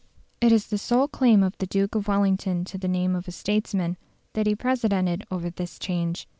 It 0.41 0.51
is 0.51 0.65
the 0.65 0.79
sole 0.79 1.07
claim 1.07 1.43
of 1.43 1.55
the 1.59 1.67
Duke 1.67 1.93
of 1.93 2.07
Wellington 2.07 2.65
to 2.65 2.79
the 2.79 2.87
name 2.87 3.15
of 3.15 3.27
a 3.27 3.31
statesman, 3.31 3.97
that 4.33 4.47
he 4.47 4.55
presided 4.55 5.23
over 5.29 5.51
this 5.51 5.77
change. 5.77 6.27